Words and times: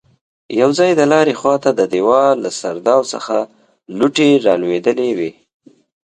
يو 0.61 0.69
ځای 0.79 0.91
د 0.97 1.01
لارې 1.11 1.33
خواته 1.39 1.69
د 1.75 1.81
دېوال 1.93 2.35
له 2.45 2.51
سرداو 2.59 3.01
څخه 3.13 3.35
لوټې 3.97 4.29
رالوېدلې 4.45 5.09
وې. 5.17 5.31